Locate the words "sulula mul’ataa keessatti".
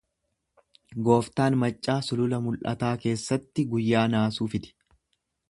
2.07-3.67